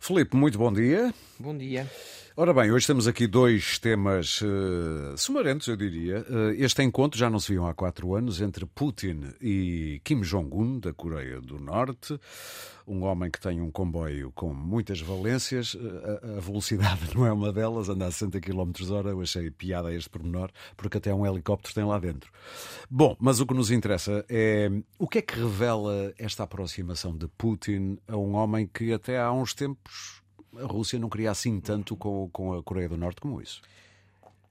Filipe, 0.00 0.36
muito 0.36 0.58
bom 0.58 0.72
dia. 0.72 1.12
Bom 1.38 1.56
dia. 1.56 1.90
Ora 2.40 2.54
bem, 2.54 2.70
hoje 2.70 2.86
temos 2.86 3.08
aqui 3.08 3.26
dois 3.26 3.80
temas 3.80 4.40
uh, 4.42 5.16
sumarentos, 5.16 5.66
eu 5.66 5.76
diria. 5.76 6.24
Uh, 6.30 6.50
este 6.56 6.80
encontro 6.84 7.18
já 7.18 7.28
não 7.28 7.40
se 7.40 7.50
viu 7.50 7.66
há 7.66 7.74
quatro 7.74 8.14
anos 8.14 8.40
entre 8.40 8.64
Putin 8.64 9.32
e 9.40 10.00
Kim 10.04 10.20
Jong-un, 10.20 10.78
da 10.78 10.94
Coreia 10.94 11.40
do 11.40 11.58
Norte. 11.58 12.16
Um 12.86 13.02
homem 13.02 13.28
que 13.28 13.40
tem 13.40 13.60
um 13.60 13.72
comboio 13.72 14.30
com 14.36 14.54
muitas 14.54 15.00
valências. 15.00 15.74
Uh, 15.74 16.36
a, 16.36 16.40
velocidade 16.40 17.10
não 17.12 17.26
é 17.26 17.32
uma 17.32 17.52
delas, 17.52 17.88
anda 17.88 18.06
a 18.06 18.10
60 18.12 18.40
km 18.40 18.70
hora. 18.92 19.10
Eu 19.10 19.20
achei 19.20 19.50
piada 19.50 19.92
este 19.92 20.08
pormenor, 20.08 20.52
porque 20.76 20.98
até 20.98 21.12
um 21.12 21.26
helicóptero 21.26 21.74
tem 21.74 21.84
lá 21.84 21.98
dentro. 21.98 22.30
Bom, 22.88 23.16
mas 23.18 23.40
o 23.40 23.46
que 23.46 23.54
nos 23.54 23.72
interessa 23.72 24.24
é 24.28 24.70
o 24.96 25.08
que 25.08 25.18
é 25.18 25.22
que 25.22 25.34
revela 25.34 26.14
esta 26.16 26.44
aproximação 26.44 27.16
de 27.16 27.26
Putin 27.26 27.98
a 28.06 28.16
um 28.16 28.36
homem 28.36 28.64
que 28.72 28.92
até 28.92 29.18
há 29.18 29.32
uns 29.32 29.54
tempos 29.54 30.22
a 30.62 30.66
Rússia 30.66 30.98
não 30.98 31.08
queria 31.08 31.30
assim 31.30 31.60
tanto 31.60 31.96
com, 31.96 32.28
com 32.30 32.54
a 32.54 32.62
Coreia 32.62 32.88
do 32.88 32.96
Norte 32.96 33.20
como 33.20 33.40
isso. 33.40 33.62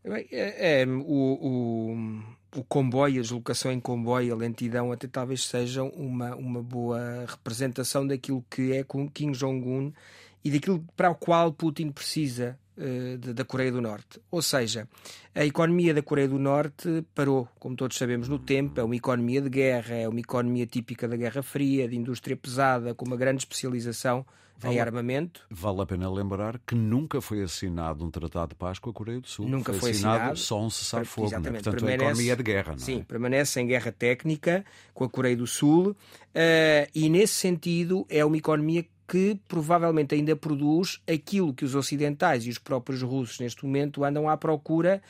É, 0.03 0.81
é, 0.81 0.85
o, 0.85 1.01
o, 1.01 2.59
o, 2.59 2.63
comboio, 2.63 3.19
a 3.19 3.21
deslocação 3.21 3.71
em 3.71 3.79
comboio, 3.79 4.33
a 4.33 4.37
lentidão, 4.37 4.91
até 4.91 5.07
talvez 5.07 5.45
sejam 5.45 5.89
uma, 5.89 6.33
uma 6.35 6.63
boa 6.63 7.25
representação 7.27 8.07
daquilo 8.07 8.43
que 8.49 8.71
é 8.71 8.85
Kim 9.13 9.31
Jong-un 9.31 9.91
e 10.43 10.51
daquilo 10.51 10.83
para 10.95 11.11
o 11.11 11.15
qual 11.15 11.51
Putin 11.51 11.91
precisa 11.91 12.57
da 13.33 13.43
Coreia 13.43 13.71
do 13.71 13.81
Norte. 13.81 14.19
Ou 14.29 14.41
seja, 14.41 14.87
a 15.33 15.43
economia 15.43 15.93
da 15.93 16.01
Coreia 16.01 16.27
do 16.27 16.37
Norte 16.37 17.03
parou, 17.15 17.47
como 17.59 17.75
todos 17.75 17.97
sabemos, 17.97 18.27
no 18.27 18.37
tempo. 18.37 18.79
É 18.79 18.83
uma 18.83 18.95
economia 18.95 19.41
de 19.41 19.49
guerra, 19.49 19.95
é 19.95 20.07
uma 20.07 20.19
economia 20.19 20.67
típica 20.67 21.07
da 21.07 21.15
Guerra 21.15 21.41
Fria, 21.41 21.87
de 21.87 21.95
indústria 21.95 22.37
pesada, 22.37 22.93
com 22.93 23.05
uma 23.05 23.17
grande 23.17 23.39
especialização 23.39 24.25
vale, 24.57 24.75
em 24.75 24.79
armamento. 24.79 25.45
Vale 25.49 25.81
a 25.81 25.85
pena 25.85 26.11
lembrar 26.11 26.59
que 26.59 26.75
nunca 26.75 27.21
foi 27.21 27.43
assinado 27.43 28.03
um 28.05 28.11
tratado 28.11 28.49
de 28.49 28.55
paz 28.55 28.79
com 28.79 28.89
a 28.89 28.93
Coreia 28.93 29.19
do 29.19 29.27
Sul. 29.27 29.47
Nunca 29.47 29.71
foi, 29.73 29.79
foi 29.79 29.91
assinado, 29.91 30.15
assinado 30.15 30.39
só 30.39 30.61
um 30.61 30.69
cessar-fogo. 30.69 31.29
Né? 31.29 31.51
Portanto, 31.51 31.71
permanece, 31.71 32.03
a 32.03 32.07
economia 32.07 32.33
é 32.33 32.35
de 32.35 32.43
guerra. 32.43 32.71
Não 32.73 32.79
sim, 32.79 32.99
é? 32.99 33.03
permanece 33.03 33.59
em 33.59 33.67
guerra 33.67 33.91
técnica 33.91 34.65
com 34.93 35.03
a 35.03 35.09
Coreia 35.09 35.35
do 35.35 35.47
Sul 35.47 35.91
uh, 35.91 35.95
e, 36.93 37.09
nesse 37.09 37.33
sentido, 37.33 38.05
é 38.09 38.23
uma 38.25 38.37
economia 38.37 38.83
que 38.83 38.89
provavelmente 39.47 40.13
ainda 40.13 40.35
produz 40.35 41.01
aquilo 41.07 41.53
que 41.53 41.63
os 41.63 41.75
ocidentais 41.75 42.45
e 42.45 42.49
os 42.49 42.57
próprios 42.57 43.01
russos 43.01 43.39
neste 43.39 43.65
momento 43.65 44.03
andam 44.03 44.29
à 44.29 44.35
procura 44.35 45.01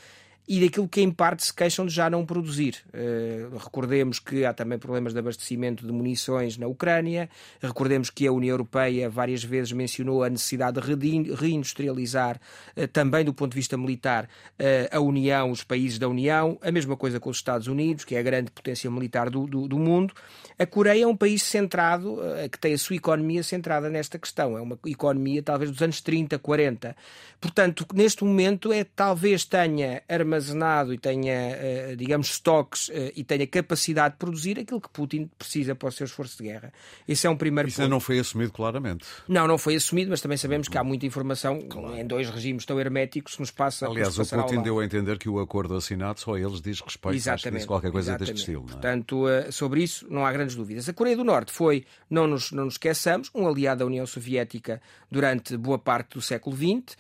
e 0.48 0.62
daquilo 0.62 0.88
que 0.88 1.02
em 1.02 1.12
parte 1.12 1.46
se 1.46 1.54
queixam 1.54 1.86
de 1.86 1.94
já 1.94 2.10
não 2.10 2.26
produzir. 2.26 2.78
Uh, 2.94 3.58
recordemos 3.58 4.18
que 4.18 4.46
há 4.46 4.54
também 4.54 4.80
problemas 4.80 5.12
de 5.12 5.20
abastecimento 5.20 5.86
de 5.86 5.92
munições 5.92 6.58
na 6.58 6.68
Ucrânia, 6.68 7.30
recordemos 7.62 8.10
que 8.10 8.26
a 8.26 8.32
União 8.32 8.54
Europeia 8.54 9.10
várias 9.10 9.44
vezes 9.44 9.74
mencionou 9.74 10.24
a 10.24 10.30
necessidade 10.30 10.80
de 10.80 11.34
reindustrializar 11.34 12.40
uh, 12.78 12.88
também 12.88 13.26
do 13.26 13.34
ponto 13.34 13.52
de 13.52 13.58
vista 13.58 13.78
militar 13.78 14.24
uh, 14.24 14.96
a 14.96 15.00
União, 15.02 15.52
os 15.52 15.64
países 15.64 16.00
da 16.00 16.08
União, 16.08 16.58
a 16.62 16.72
mesma 16.72 16.96
coisa 16.96 17.20
com 17.20 17.30
os 17.30 17.38
Estados 17.38 17.68
Unidos, 17.68 18.06
que 18.06 18.16
é 18.16 18.20
a 18.20 18.24
grande 18.24 18.50
potência 18.50 18.90
militar 18.90 19.30
do, 19.30 19.46
do, 19.46 19.68
do 19.68 19.78
mundo. 19.78 20.14
A 20.58 20.66
Coreia 20.66 21.04
é 21.04 21.08
um 21.08 21.16
país 21.16 21.44
centrado, 21.44 22.18
que 22.52 22.58
tem 22.58 22.74
a 22.74 22.78
sua 22.78 22.96
economia 22.96 23.44
centrada 23.44 23.90
nesta 23.90 24.18
questão, 24.18 24.58
é 24.58 24.62
uma 24.62 24.78
economia 24.88 25.44
talvez 25.44 25.70
dos 25.70 25.82
anos 25.82 26.02
30, 26.02 26.40
40. 26.40 26.96
Portanto, 27.40 27.86
neste 27.94 28.24
momento 28.24 28.74
é 28.74 28.84
talvez 28.84 29.46
tenha 29.46 30.02
armas 30.10 30.37
armazenado 30.38 30.94
e 30.94 30.98
tenha, 30.98 31.34
eh, 31.34 31.96
digamos, 31.98 32.28
estoques 32.30 32.90
eh, 32.94 33.12
e 33.16 33.24
tenha 33.24 33.46
capacidade 33.48 34.14
de 34.14 34.20
produzir 34.20 34.60
aquilo 34.60 34.80
que 34.80 34.90
Putin 34.90 35.30
precisa 35.38 35.76
para 35.76 35.90
o 35.90 35.92
seu 35.92 36.06
esforço 36.06 36.38
de 36.38 36.50
guerra. 36.50 36.72
Esse 37.08 37.28
é 37.28 37.30
um 37.30 37.36
primeiro 37.36 37.68
Isso 37.68 37.82
ponto. 37.82 37.90
não 37.90 38.00
foi 38.00 38.20
assumido 38.20 38.52
claramente. 38.52 39.06
Não, 39.28 39.48
não 39.48 39.58
foi 39.58 39.76
assumido, 39.76 40.10
mas 40.12 40.22
também 40.22 40.38
sabemos 40.38 40.68
que 40.68 40.78
há 40.78 40.84
muita 40.84 41.06
informação 41.06 41.60
claro. 41.62 41.98
em 41.98 42.06
dois 42.06 42.30
regimes 42.30 42.66
tão 42.66 42.80
herméticos 42.80 43.36
que 43.36 43.42
nos 43.42 43.52
passa 43.52 43.88
Aliás, 43.88 44.18
o 44.18 44.26
Putin 44.26 44.62
deu 44.62 44.80
a 44.80 44.86
entender 44.86 45.18
que 45.18 45.30
o 45.30 45.40
acordo 45.40 45.76
assinado 45.76 46.20
só 46.20 46.36
a 46.36 46.40
eles 46.40 46.62
diz 46.62 46.80
respeito, 46.80 47.16
exatamente, 47.16 47.60
diz 47.60 47.66
qualquer 47.66 47.92
coisa 47.92 48.12
exatamente. 48.12 48.34
deste 48.34 48.50
estilo. 48.50 48.66
É? 48.68 48.72
Portanto, 48.72 49.28
eh, 49.28 49.52
sobre 49.52 49.84
isso 49.84 50.08
não 50.10 50.26
há 50.26 50.32
grandes 50.32 50.56
dúvidas. 50.56 50.88
A 50.88 50.94
Coreia 50.94 51.16
do 51.16 51.24
Norte 51.24 51.52
foi, 51.52 51.86
não 52.10 52.28
nos, 52.28 52.52
não 52.52 52.66
nos 52.66 52.76
esqueçamos, 52.76 53.30
um 53.34 53.48
aliado 53.48 53.80
da 53.80 53.86
União 53.86 54.06
Soviética 54.06 54.82
durante 55.10 55.56
boa 55.58 55.80
parte 55.80 56.16
do 56.16 56.22
século 56.22 56.56
XX. 56.56 56.98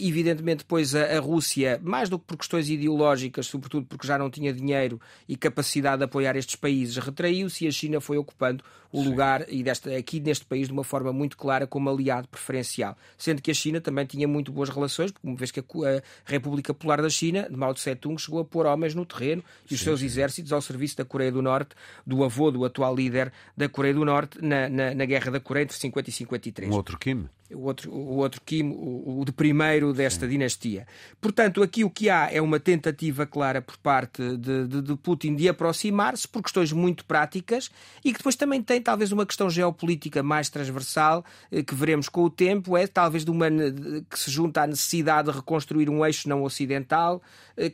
evidentemente, 0.00 0.58
depois 0.58 0.94
a, 0.94 1.16
a 1.16 1.20
Rússia, 1.20 1.80
mais 1.82 2.08
do 2.08 2.18
que 2.18 2.24
por 2.24 2.36
questões 2.36 2.63
ideológicas, 2.68 3.46
sobretudo 3.46 3.86
porque 3.86 4.06
já 4.06 4.18
não 4.18 4.30
tinha 4.30 4.52
dinheiro 4.52 5.00
e 5.28 5.36
capacidade 5.36 5.98
de 5.98 6.04
apoiar 6.04 6.36
estes 6.36 6.56
países, 6.56 6.96
retraiu-se 6.96 7.64
e 7.64 7.68
a 7.68 7.70
China 7.70 8.00
foi 8.00 8.16
ocupando 8.16 8.62
o 8.94 9.02
Sim. 9.02 9.08
lugar 9.08 9.44
e 9.48 9.60
desta, 9.62 9.96
aqui 9.96 10.20
neste 10.20 10.44
país 10.44 10.68
de 10.68 10.72
uma 10.72 10.84
forma 10.84 11.12
muito 11.12 11.36
clara 11.36 11.66
como 11.66 11.90
aliado 11.90 12.28
preferencial. 12.28 12.96
Sendo 13.18 13.42
que 13.42 13.50
a 13.50 13.54
China 13.54 13.80
também 13.80 14.06
tinha 14.06 14.28
muito 14.28 14.52
boas 14.52 14.68
relações, 14.68 15.10
porque 15.10 15.26
uma 15.26 15.36
vez 15.36 15.50
que 15.50 15.58
a, 15.58 15.62
a 15.62 16.02
República 16.24 16.72
Popular 16.72 17.02
da 17.02 17.10
China, 17.10 17.48
de 17.50 17.56
Mao 17.56 17.74
Tse-tung, 17.74 18.16
chegou 18.16 18.40
a 18.40 18.44
pôr 18.44 18.66
homens 18.66 18.94
no 18.94 19.04
terreno 19.04 19.42
e 19.68 19.74
os 19.74 19.80
sim, 19.80 19.86
seus 19.86 20.00
exércitos 20.00 20.52
ao 20.52 20.62
serviço 20.62 20.96
da 20.96 21.04
Coreia 21.04 21.32
do 21.32 21.42
Norte, 21.42 21.74
do 22.06 22.22
avô 22.22 22.52
do 22.52 22.64
atual 22.64 22.94
líder 22.94 23.32
da 23.56 23.68
Coreia 23.68 23.94
do 23.94 24.04
Norte, 24.04 24.38
na, 24.40 24.68
na, 24.68 24.94
na 24.94 25.04
Guerra 25.04 25.32
da 25.32 25.40
Coreia 25.40 25.64
entre 25.64 25.76
50 25.76 26.08
e 26.08 26.12
53. 26.12 26.70
Um 26.70 26.76
outro 26.76 26.96
Kim? 26.96 27.28
O 27.54 27.62
outro, 27.62 27.92
o 27.92 28.16
outro 28.16 28.40
Kim, 28.44 28.70
o, 28.70 29.20
o 29.20 29.24
de 29.24 29.32
primeiro 29.32 29.92
desta 29.92 30.26
dinastia. 30.26 30.86
Portanto, 31.20 31.62
aqui 31.62 31.84
o 31.84 31.90
que 31.90 32.10
há 32.10 32.30
é 32.32 32.40
uma 32.40 32.60
tentativa 32.60 33.26
clara 33.26 33.62
por 33.62 33.76
parte 33.76 34.36
de, 34.36 34.66
de, 34.66 34.82
de 34.82 34.96
Putin 34.96 35.34
de 35.34 35.48
aproximar-se 35.48 36.26
por 36.26 36.42
questões 36.42 36.72
muito 36.72 37.04
práticas 37.04 37.70
e 38.04 38.12
que 38.12 38.18
depois 38.18 38.36
também 38.36 38.62
tem 38.62 38.80
talvez 38.80 39.12
uma 39.12 39.26
questão 39.26 39.48
geopolítica 39.48 40.22
mais 40.22 40.48
transversal 40.48 41.24
eh, 41.50 41.62
que 41.62 41.74
veremos 41.74 42.08
com 42.08 42.24
o 42.24 42.30
tempo, 42.30 42.76
é 42.76 42.86
talvez 42.86 43.24
de 43.24 43.30
uma 43.30 43.48
que 44.10 44.18
se 44.18 44.30
junta 44.30 44.62
à 44.62 44.66
necessidade 44.66 45.30
de 45.30 45.36
reconstruir 45.36 45.88
um 45.88 46.04
eixo 46.04 46.28
não 46.28 46.42
ocidental, 46.42 47.22
eh, 47.56 47.72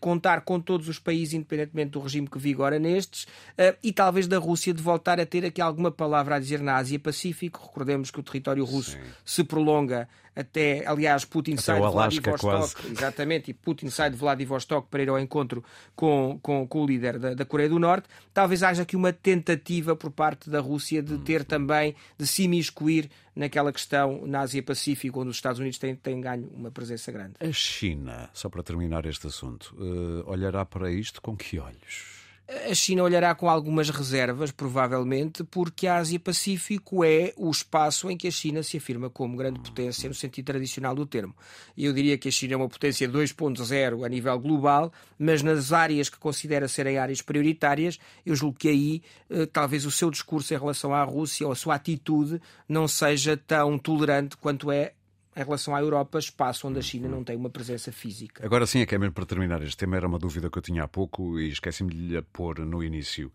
contar 0.00 0.42
com 0.42 0.60
todos 0.60 0.88
os 0.88 0.98
países, 0.98 1.34
independentemente 1.34 1.92
do 1.92 2.00
regime 2.00 2.28
que 2.28 2.38
vigora 2.38 2.78
nestes, 2.78 3.26
eh, 3.56 3.76
e 3.82 3.92
talvez 3.92 4.26
da 4.26 4.38
Rússia 4.38 4.74
de 4.74 4.82
voltar 4.82 5.20
a 5.20 5.26
ter 5.26 5.44
aqui 5.44 5.60
alguma 5.60 5.90
palavra 5.90 6.36
a 6.36 6.38
dizer 6.38 6.60
na 6.60 6.76
Ásia-Pacífico. 6.76 7.60
Recordemos 7.66 8.10
que 8.10 8.20
o 8.20 8.22
território 8.22 8.64
russo 8.64 8.92
Sim. 8.92 8.98
Se 9.24 9.44
prolonga 9.44 10.08
até, 10.34 10.86
aliás, 10.86 11.26
Putin 11.26 11.52
até 11.52 11.62
sai 11.62 11.80
de 11.80 11.88
Vladivostok, 11.88 12.40
quase. 12.40 12.74
exatamente, 12.90 13.50
e 13.50 13.54
Putin 13.54 13.90
sai 13.90 14.10
de 14.10 14.16
Vladivostok 14.16 14.88
para 14.90 15.02
ir 15.02 15.08
ao 15.10 15.18
encontro 15.18 15.62
com, 15.94 16.38
com, 16.42 16.66
com 16.66 16.82
o 16.82 16.86
líder 16.86 17.18
da, 17.18 17.34
da, 17.34 17.44
Coreia 17.44 17.68
do 17.68 17.78
Norte. 17.78 18.08
Talvez 18.32 18.62
haja 18.62 18.82
aqui 18.82 18.96
uma 18.96 19.12
tentativa 19.12 19.94
por 19.94 20.10
parte 20.10 20.48
da 20.48 20.58
Rússia 20.58 21.02
de 21.02 21.18
ter 21.18 21.44
também, 21.44 21.94
de 22.16 22.26
se 22.26 22.44
imiscuir 22.44 23.10
naquela 23.36 23.70
questão 23.72 24.26
na 24.26 24.40
Ásia-Pacífico, 24.40 25.20
onde 25.20 25.30
os 25.30 25.36
Estados 25.36 25.60
Unidos 25.60 25.78
têm, 25.78 25.94
têm 25.94 26.20
ganho 26.20 26.48
uma 26.54 26.70
presença 26.70 27.12
grande. 27.12 27.34
A 27.38 27.52
China, 27.52 28.30
só 28.32 28.48
para 28.48 28.62
terminar 28.62 29.04
este 29.04 29.26
assunto, 29.26 29.76
uh, 29.78 30.30
olhará 30.30 30.64
para 30.64 30.90
isto 30.90 31.20
com 31.20 31.36
que 31.36 31.58
olhos? 31.58 32.21
A 32.48 32.74
China 32.74 33.04
olhará 33.04 33.34
com 33.36 33.48
algumas 33.48 33.88
reservas, 33.88 34.50
provavelmente, 34.50 35.44
porque 35.44 35.86
a 35.86 35.96
Ásia-Pacífico 35.96 37.04
é 37.04 37.32
o 37.36 37.50
espaço 37.50 38.10
em 38.10 38.16
que 38.16 38.26
a 38.26 38.32
China 38.32 38.62
se 38.64 38.76
afirma 38.76 39.08
como 39.08 39.36
grande 39.36 39.60
potência 39.60 40.08
no 40.08 40.14
sentido 40.14 40.46
tradicional 40.46 40.94
do 40.94 41.06
termo. 41.06 41.34
Eu 41.78 41.92
diria 41.92 42.18
que 42.18 42.28
a 42.28 42.32
China 42.32 42.54
é 42.54 42.56
uma 42.56 42.68
potência 42.68 43.08
2.0 43.08 44.04
a 44.04 44.08
nível 44.08 44.38
global, 44.40 44.92
mas 45.16 45.40
nas 45.40 45.72
áreas 45.72 46.08
que 46.08 46.18
considera 46.18 46.66
serem 46.66 46.98
áreas 46.98 47.22
prioritárias, 47.22 47.98
eu 48.26 48.34
julgo 48.34 48.58
que 48.58 48.68
aí 48.68 49.02
eh, 49.30 49.46
talvez 49.46 49.86
o 49.86 49.90
seu 49.90 50.10
discurso 50.10 50.52
em 50.52 50.58
relação 50.58 50.92
à 50.92 51.04
Rússia 51.04 51.46
ou 51.46 51.52
a 51.52 51.56
sua 51.56 51.76
atitude 51.76 52.40
não 52.68 52.88
seja 52.88 53.36
tão 53.36 53.78
tolerante 53.78 54.36
quanto 54.36 54.70
é 54.70 54.94
em 55.36 55.42
relação 55.42 55.74
à 55.74 55.80
Europa, 55.80 56.18
espaço 56.18 56.68
onde 56.68 56.78
a 56.78 56.82
China 56.82 57.08
não 57.08 57.24
tem 57.24 57.36
uma 57.36 57.50
presença 57.50 57.90
física. 57.90 58.44
Agora 58.44 58.66
sim, 58.66 58.80
é 58.80 58.86
que 58.86 58.94
é 58.94 58.98
mesmo 58.98 59.14
para 59.14 59.26
terminar 59.26 59.62
este 59.62 59.76
tema, 59.76 59.96
era 59.96 60.06
uma 60.06 60.18
dúvida 60.18 60.50
que 60.50 60.58
eu 60.58 60.62
tinha 60.62 60.84
há 60.84 60.88
pouco 60.88 61.38
e 61.38 61.48
esqueci-me 61.48 61.92
de 61.92 61.96
lhe 61.96 62.22
pôr 62.22 62.58
no 62.60 62.82
início. 62.82 63.32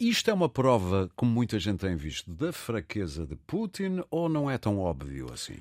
Isto 0.00 0.30
é 0.30 0.34
uma 0.34 0.48
prova, 0.48 1.10
como 1.14 1.30
muita 1.30 1.58
gente 1.58 1.80
tem 1.80 1.94
visto, 1.94 2.30
da 2.30 2.52
fraqueza 2.52 3.26
de 3.26 3.36
Putin 3.36 4.02
ou 4.10 4.28
não 4.28 4.50
é 4.50 4.56
tão 4.56 4.78
óbvio 4.78 5.30
assim? 5.32 5.58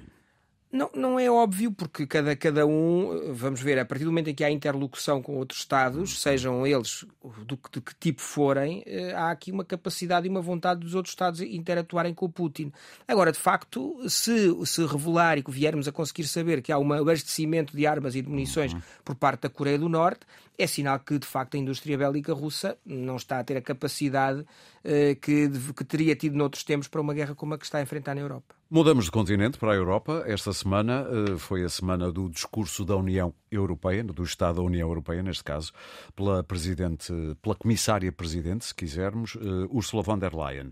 Não, 0.71 0.87
não 0.93 1.19
é 1.19 1.27
óbvio, 1.31 1.71
porque 1.71 2.05
cada, 2.05 2.35
cada 2.35 2.67
um, 2.67 3.33
vamos 3.33 3.59
ver, 3.59 3.79
a 3.79 3.85
partir 3.85 4.03
do 4.03 4.11
momento 4.11 4.29
em 4.29 4.35
que 4.35 4.43
há 4.43 4.51
interlocução 4.51 5.19
com 5.19 5.35
outros 5.35 5.61
Estados, 5.61 6.21
sejam 6.21 6.65
eles 6.65 7.05
do, 7.43 7.59
de 7.71 7.81
que 7.81 7.95
tipo 7.99 8.21
forem, 8.21 8.83
eh, 8.85 9.11
há 9.15 9.31
aqui 9.31 9.51
uma 9.51 9.65
capacidade 9.65 10.27
e 10.27 10.29
uma 10.29 10.41
vontade 10.41 10.81
dos 10.81 10.93
outros 10.93 11.11
Estados 11.11 11.41
interatuarem 11.41 12.13
com 12.13 12.27
o 12.27 12.29
Putin. 12.29 12.71
Agora, 13.07 13.31
de 13.31 13.39
facto, 13.39 13.97
se 14.07 14.53
se 14.63 14.85
revelar 14.85 15.39
e 15.39 15.43
que 15.43 15.49
viermos 15.49 15.87
a 15.87 15.91
conseguir 15.91 16.25
saber 16.25 16.61
que 16.61 16.71
há 16.71 16.77
um 16.77 16.93
abastecimento 16.93 17.75
de 17.75 17.87
armas 17.87 18.13
e 18.13 18.21
de 18.21 18.29
munições 18.29 18.75
por 19.03 19.15
parte 19.15 19.41
da 19.41 19.49
Coreia 19.49 19.79
do 19.79 19.89
Norte, 19.89 20.21
é 20.55 20.67
sinal 20.67 20.99
que, 20.99 21.17
de 21.17 21.25
facto, 21.25 21.55
a 21.55 21.57
indústria 21.57 21.97
bélica 21.97 22.31
russa 22.31 22.77
não 22.85 23.15
está 23.15 23.39
a 23.39 23.43
ter 23.43 23.57
a 23.57 23.61
capacidade 23.61 24.45
eh, 24.83 25.15
que, 25.15 25.49
que 25.75 25.83
teria 25.83 26.15
tido 26.15 26.37
noutros 26.37 26.63
tempos 26.63 26.87
para 26.87 27.01
uma 27.01 27.13
guerra 27.13 27.33
como 27.33 27.55
a 27.55 27.57
que 27.57 27.65
está 27.65 27.79
a 27.79 27.81
enfrentar 27.81 28.13
na 28.13 28.21
Europa. 28.21 28.58
Mudamos 28.71 29.05
de 29.05 29.11
continente 29.11 29.57
para 29.57 29.71
a 29.71 29.75
Europa. 29.75 30.23
Esta 30.27 30.53
semana 30.53 31.03
uh, 31.09 31.39
foi 31.39 31.63
a 31.63 31.69
semana 31.69 32.11
do 32.11 32.29
discurso 32.29 32.85
da 32.85 32.95
União 32.95 33.33
Europeia, 33.49 34.03
do 34.03 34.23
Estado 34.23 34.57
da 34.57 34.61
União 34.61 34.87
Europeia, 34.87 35.23
neste 35.23 35.43
caso, 35.43 35.71
pela 36.15 36.43
presidente, 36.43 37.11
pela 37.41 37.55
comissária 37.55 38.11
presidente, 38.11 38.65
se 38.65 38.75
quisermos, 38.75 39.33
uh, 39.33 39.67
Ursula 39.71 40.03
von 40.03 40.19
der 40.19 40.35
Leyen. 40.35 40.71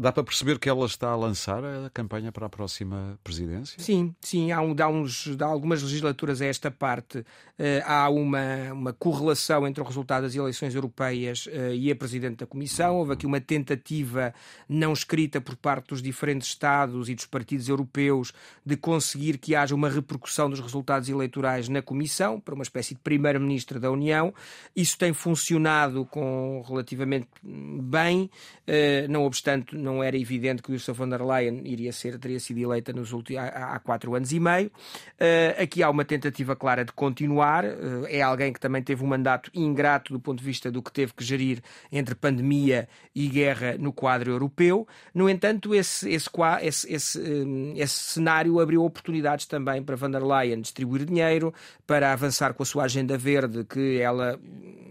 Dá 0.00 0.10
para 0.10 0.24
perceber 0.24 0.58
que 0.58 0.66
ela 0.66 0.86
está 0.86 1.10
a 1.10 1.14
lançar 1.14 1.62
a 1.62 1.90
campanha 1.90 2.32
para 2.32 2.46
a 2.46 2.48
próxima 2.48 3.18
presidência? 3.22 3.78
Sim, 3.78 4.14
sim. 4.22 4.50
Há, 4.50 4.62
um, 4.62 4.74
há, 4.80 4.88
uns, 4.88 5.36
há 5.38 5.44
algumas 5.44 5.82
legislaturas 5.82 6.40
a 6.40 6.46
esta 6.46 6.70
parte. 6.70 7.18
Uh, 7.18 7.84
há 7.84 8.08
uma, 8.08 8.72
uma 8.72 8.92
correlação 8.94 9.68
entre 9.68 9.82
o 9.82 9.84
resultado 9.84 10.22
das 10.22 10.34
eleições 10.34 10.74
europeias 10.74 11.44
uh, 11.48 11.74
e 11.74 11.90
a 11.92 11.94
Presidente 11.94 12.38
da 12.38 12.46
Comissão. 12.46 12.96
Houve 12.96 13.12
aqui 13.12 13.26
uma 13.26 13.42
tentativa 13.42 14.32
não 14.66 14.94
escrita 14.94 15.38
por 15.38 15.54
parte 15.54 15.88
dos 15.88 16.00
diferentes 16.00 16.48
Estados 16.48 17.10
e 17.10 17.14
dos 17.14 17.26
partidos 17.26 17.68
europeus 17.68 18.32
de 18.64 18.78
conseguir 18.78 19.36
que 19.36 19.54
haja 19.54 19.74
uma 19.74 19.90
repercussão 19.90 20.48
dos 20.48 20.60
resultados 20.60 21.10
eleitorais 21.10 21.68
na 21.68 21.82
Comissão, 21.82 22.40
para 22.40 22.54
uma 22.54 22.62
espécie 22.62 22.94
de 22.94 23.00
Primeiro-Ministro 23.00 23.78
da 23.78 23.90
União. 23.90 24.32
Isso 24.74 24.96
tem 24.96 25.12
funcionado 25.12 26.06
com 26.06 26.64
relativamente 26.66 27.28
bem, 27.42 28.30
uh, 28.66 29.10
não 29.10 29.24
obstante, 29.24 29.76
não 29.76 29.89
era 29.98 30.16
evidente 30.16 30.62
que 30.62 30.72
Ursula 30.72 30.94
von 30.96 31.08
der 31.08 31.22
Leyen 31.22 31.62
iria 31.64 31.92
ser, 31.92 32.18
teria 32.18 32.38
sido 32.38 32.60
eleita 32.60 32.92
nos 32.92 33.12
últimos, 33.12 33.42
há, 33.42 33.74
há 33.74 33.78
quatro 33.80 34.14
anos 34.14 34.30
e 34.30 34.38
meio. 34.38 34.68
Uh, 34.68 35.62
aqui 35.62 35.82
há 35.82 35.90
uma 35.90 36.04
tentativa 36.04 36.54
clara 36.54 36.84
de 36.84 36.92
continuar. 36.92 37.64
Uh, 37.64 38.06
é 38.08 38.22
alguém 38.22 38.52
que 38.52 38.60
também 38.60 38.82
teve 38.82 39.02
um 39.02 39.08
mandato 39.08 39.50
ingrato 39.52 40.12
do 40.12 40.20
ponto 40.20 40.38
de 40.38 40.44
vista 40.44 40.70
do 40.70 40.80
que 40.82 40.92
teve 40.92 41.12
que 41.12 41.24
gerir 41.24 41.60
entre 41.90 42.14
pandemia 42.14 42.88
e 43.14 43.26
guerra 43.28 43.76
no 43.78 43.92
quadro 43.92 44.30
europeu. 44.30 44.86
No 45.12 45.28
entanto, 45.28 45.74
esse, 45.74 46.08
esse, 46.08 46.30
esse, 46.62 46.92
esse, 46.92 47.18
um, 47.18 47.74
esse 47.76 47.94
cenário 47.94 48.60
abriu 48.60 48.84
oportunidades 48.84 49.46
também 49.46 49.82
para 49.82 49.96
von 49.96 50.10
der 50.10 50.22
Leyen 50.22 50.60
distribuir 50.60 51.04
dinheiro, 51.04 51.52
para 51.86 52.12
avançar 52.12 52.54
com 52.54 52.62
a 52.62 52.66
sua 52.66 52.84
agenda 52.84 53.18
verde, 53.18 53.64
que 53.64 54.00
ela 54.00 54.38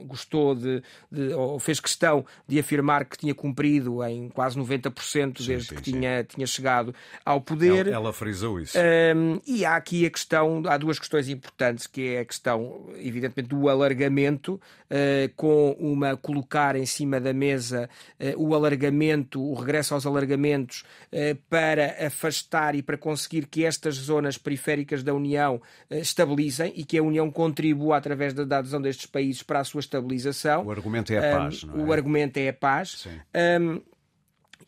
gostou 0.10 0.56
de, 0.56 0.84
de 1.12 1.34
ou 1.34 1.60
fez 1.60 1.80
questão 1.80 2.26
de 2.48 2.60
afirmar 2.60 3.06
que 3.06 3.18
tinha 3.18 3.34
cumprido 3.34 4.04
em 4.04 4.30
quase 4.30 4.60
90% 4.60 5.46
desde 5.46 5.46
sim, 5.46 5.60
sim, 5.60 5.76
que 5.76 5.86
sim. 5.86 5.92
Tinha, 5.92 6.24
tinha 6.24 6.48
chegado 6.48 6.94
ao 7.24 7.40
poder. 7.40 7.88
Ela, 7.88 7.96
ela 7.96 8.14
frisou 8.14 8.60
isso. 8.60 8.78
Um, 8.78 9.40
e 9.46 9.66
há 9.66 9.76
aqui 9.76 10.06
a 10.06 10.10
questão, 10.10 10.64
há 10.68 10.78
duas 10.78 11.00
questões 11.00 11.30
importantes, 11.30 11.88
que 11.88 12.16
é 12.16 12.20
a 12.20 12.26
questão, 12.26 12.90
evidentemente, 12.98 13.50
do 13.50 13.70
alargamento, 13.70 14.60
uh, 14.90 15.34
com 15.36 15.72
uma 15.80 16.18
colocar 16.18 16.76
em 16.76 16.86
cima 16.86 17.20
da 17.20 17.34
mesa 17.34 17.90
uh, 18.20 18.44
o 18.44 18.54
alargamento, 18.56 19.42
o 19.42 19.54
regresso 19.54 19.94
aos 19.94 20.06
alargamentos, 20.06 20.84
uh, 21.14 21.36
para 21.50 22.06
afastar 22.06 22.76
e 22.76 22.82
para 22.82 22.98
conseguir 22.98 23.46
que 23.48 23.66
estas 23.66 23.96
zonas 23.96 24.38
periféricas 24.38 25.04
da 25.04 25.14
União 25.14 25.62
estabilizem 25.90 26.74
e 26.76 26.84
que 26.84 26.98
a 26.98 27.04
União 27.04 27.30
contribua 27.32 27.98
através 27.98 28.34
da, 28.34 28.60
adesão 28.60 28.82
destes 28.82 29.06
países 29.06 29.44
para 29.44 29.60
a 29.60 29.64
sua 29.64 29.80
estabilização. 30.00 30.66
O 30.66 30.72
argumento 30.72 31.14
é 31.14 31.18
a 31.18 31.38
paz, 31.38 31.64
um, 31.64 31.68
não 31.68 31.80
é? 31.80 31.84
O 31.84 31.94
argumento 31.94 32.38
é 32.38 32.50
a 32.50 32.54
paz. 32.54 33.08
Um, 33.62 33.82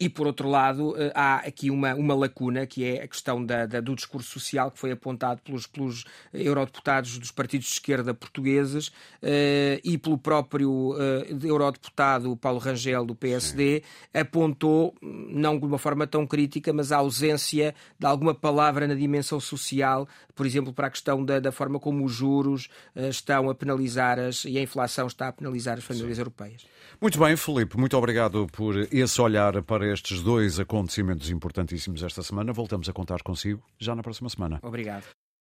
e, 0.01 0.09
por 0.09 0.25
outro 0.25 0.49
lado, 0.49 0.95
eh, 0.97 1.11
há 1.13 1.35
aqui 1.35 1.69
uma, 1.69 1.93
uma 1.93 2.15
lacuna, 2.15 2.65
que 2.65 2.83
é 2.83 3.03
a 3.03 3.07
questão 3.07 3.45
da, 3.45 3.67
da, 3.67 3.79
do 3.79 3.93
discurso 3.93 4.31
social 4.31 4.71
que 4.71 4.79
foi 4.79 4.91
apontado 4.91 5.39
pelos, 5.43 5.67
pelos 5.67 6.05
eurodeputados 6.33 7.19
dos 7.19 7.29
partidos 7.29 7.67
de 7.67 7.73
esquerda 7.73 8.11
portugueses 8.11 8.87
uh, 8.87 9.79
e 9.83 9.99
pelo 9.99 10.17
próprio 10.17 10.95
uh, 10.95 11.45
eurodeputado 11.45 12.35
Paulo 12.35 12.57
Rangel, 12.57 13.05
do 13.05 13.13
PSD, 13.13 13.83
Sim. 13.83 14.19
apontou, 14.19 14.95
não 15.03 15.59
de 15.59 15.65
uma 15.67 15.77
forma 15.77 16.07
tão 16.07 16.25
crítica, 16.25 16.73
mas 16.73 16.91
a 16.91 16.97
ausência 16.97 17.75
de 17.99 18.05
alguma 18.07 18.33
palavra 18.33 18.87
na 18.87 18.95
dimensão 18.95 19.39
social, 19.39 20.07
por 20.33 20.47
exemplo, 20.47 20.73
para 20.73 20.87
a 20.87 20.89
questão 20.89 21.23
da, 21.23 21.39
da 21.39 21.51
forma 21.51 21.79
como 21.79 22.03
os 22.03 22.11
juros 22.11 22.69
estão 22.95 23.51
a 23.51 23.53
penalizar 23.53 24.17
as, 24.17 24.45
e 24.45 24.57
a 24.57 24.61
inflação 24.63 25.05
está 25.05 25.27
a 25.27 25.31
penalizar 25.31 25.77
as 25.77 25.83
famílias 25.83 26.15
Sim. 26.15 26.21
europeias. 26.21 26.65
Muito 26.99 27.17
bem, 27.17 27.35
Felipe, 27.35 27.77
muito 27.77 27.97
obrigado 27.97 28.47
por 28.51 28.75
esse 28.91 29.19
olhar 29.19 29.61
para 29.63 29.90
estes 29.91 30.21
dois 30.21 30.59
acontecimentos 30.59 31.29
importantíssimos 31.29 32.03
esta 32.03 32.23
semana. 32.23 32.53
Voltamos 32.53 32.87
a 32.89 32.93
contar 32.93 33.21
consigo 33.23 33.63
já 33.79 33.95
na 33.95 34.01
próxima 34.01 34.29
semana. 34.29 34.59
Obrigado. 34.63 35.05